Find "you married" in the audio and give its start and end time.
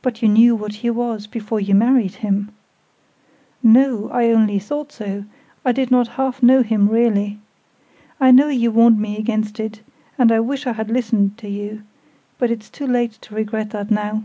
1.60-2.14